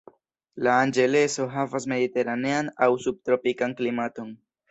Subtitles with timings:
[0.67, 4.35] Los Anĝeleso havas mediteranean aŭ subtropikan klimaton.